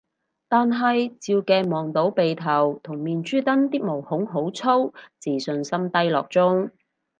[0.47, 6.71] 但係照鏡望到鼻頭同面珠墩啲毛孔好粗，自信心低落中